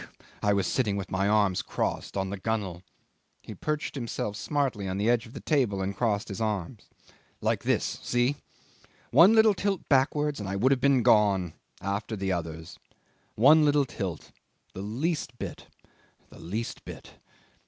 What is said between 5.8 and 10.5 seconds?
crossed his arms.... "Like this see? One little tilt backwards and